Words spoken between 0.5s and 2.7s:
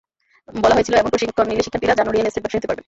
বলা হয়েছিল, এমন প্রশিক্ষণ নিলে শিক্ষার্থীরা ঝানু রিয়েল এস্টেট ব্যবসায়ী হতে